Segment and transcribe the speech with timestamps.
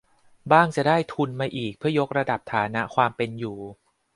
[0.51, 3.57] บ้างจะได้ทุนมาอีกเพื่อยกระดับฐานะความเป็นอยู่